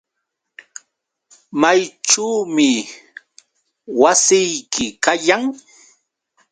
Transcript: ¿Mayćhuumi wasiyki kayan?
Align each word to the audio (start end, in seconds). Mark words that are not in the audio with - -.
¿Mayćhuumi 1.61 2.69
wasiyki 4.01 4.85
kayan? 5.03 5.43